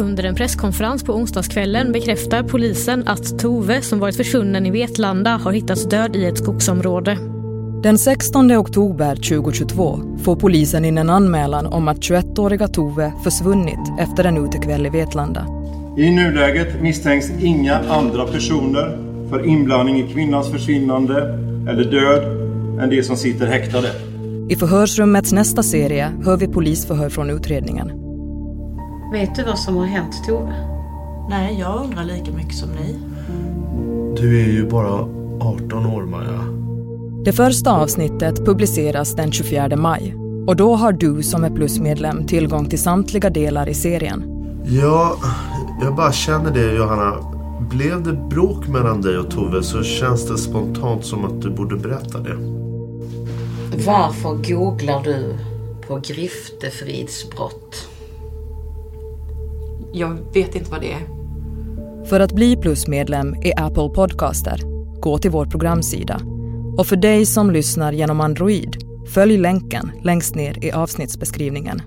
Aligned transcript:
Under 0.00 0.24
en 0.24 0.34
presskonferens 0.34 1.04
på 1.04 1.12
onsdagskvällen 1.12 1.92
bekräftar 1.92 2.42
polisen 2.42 3.08
att 3.08 3.38
Tove 3.38 3.82
som 3.82 3.98
varit 3.98 4.16
försvunnen 4.16 4.66
i 4.66 4.70
Vetlanda 4.70 5.30
har 5.30 5.52
hittats 5.52 5.88
död 5.88 6.16
i 6.16 6.24
ett 6.24 6.38
skogsområde. 6.38 7.18
Den 7.82 7.98
16 7.98 8.52
oktober 8.52 9.14
2022 9.14 10.00
får 10.22 10.36
polisen 10.36 10.84
in 10.84 10.98
en 10.98 11.10
anmälan 11.10 11.66
om 11.66 11.88
att 11.88 11.96
21-åriga 11.96 12.68
Tove 12.68 13.12
försvunnit 13.24 13.78
efter 13.98 14.24
en 14.24 14.44
utekväll 14.44 14.86
i 14.86 14.90
Vetlanda. 14.90 15.46
I 15.98 16.10
nuläget 16.10 16.82
misstänks 16.82 17.30
inga 17.40 17.78
andra 17.78 18.26
personer 18.26 18.98
för 19.30 19.46
inblandning 19.46 19.96
i 19.96 20.12
kvinnans 20.12 20.50
försvinnande 20.50 21.22
eller 21.68 21.84
död 21.84 22.24
än 22.82 22.90
de 22.90 23.02
som 23.02 23.16
sitter 23.16 23.46
häktade. 23.46 23.88
I 24.48 24.56
förhörsrummets 24.56 25.32
nästa 25.32 25.62
serie 25.62 26.12
hör 26.24 26.36
vi 26.36 26.48
polisförhör 26.48 27.08
från 27.08 27.30
utredningen. 27.30 28.09
Vet 29.12 29.34
du 29.34 29.44
vad 29.44 29.58
som 29.58 29.76
har 29.76 29.86
hänt 29.86 30.24
Tove? 30.26 30.54
Nej, 31.28 31.58
jag 31.58 31.84
undrar 31.84 32.04
lika 32.04 32.32
mycket 32.32 32.54
som 32.54 32.68
ni. 32.68 32.98
Du 34.16 34.40
är 34.40 34.48
ju 34.48 34.68
bara 34.68 35.08
18 35.40 35.86
år, 35.86 36.02
Maja. 36.02 36.44
Det 37.24 37.32
första 37.32 37.72
avsnittet 37.72 38.44
publiceras 38.44 39.14
den 39.14 39.32
24 39.32 39.76
maj 39.76 40.14
och 40.46 40.56
då 40.56 40.74
har 40.74 40.92
du 40.92 41.22
som 41.22 41.44
är 41.44 41.50
plusmedlem 41.50 42.26
tillgång 42.26 42.68
till 42.68 42.78
samtliga 42.78 43.30
delar 43.30 43.68
i 43.68 43.74
serien. 43.74 44.24
Ja, 44.64 45.16
jag 45.82 45.94
bara 45.94 46.12
känner 46.12 46.50
det 46.50 46.74
Johanna. 46.74 47.14
Blev 47.70 48.02
det 48.02 48.12
bråk 48.12 48.68
mellan 48.68 49.00
dig 49.00 49.18
och 49.18 49.30
Tove 49.30 49.62
så 49.62 49.82
känns 49.82 50.28
det 50.28 50.38
spontant 50.38 51.04
som 51.04 51.24
att 51.24 51.42
du 51.42 51.50
borde 51.50 51.76
berätta 51.76 52.18
det. 52.18 52.36
Varför 53.86 54.54
googlar 54.54 55.02
du 55.04 55.38
på 55.86 55.96
griftefridsbrott? 55.96 57.89
Jag 59.92 60.18
vet 60.34 60.54
inte 60.54 60.70
vad 60.70 60.80
det 60.80 60.92
är. 60.92 61.20
För 62.04 62.20
att 62.20 62.32
bli 62.32 62.56
plusmedlem 62.56 63.34
i 63.34 63.52
Apple 63.56 63.88
Podcaster, 63.88 64.60
gå 65.00 65.18
till 65.18 65.30
vår 65.30 65.46
programsida. 65.46 66.20
Och 66.78 66.86
för 66.86 66.96
dig 66.96 67.26
som 67.26 67.50
lyssnar 67.50 67.92
genom 67.92 68.20
Android, 68.20 68.76
följ 69.14 69.38
länken 69.38 69.92
längst 70.02 70.34
ner 70.34 70.64
i 70.64 70.70
avsnittsbeskrivningen. 70.70 71.82